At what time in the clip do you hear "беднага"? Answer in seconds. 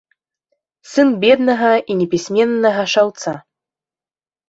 1.27-1.71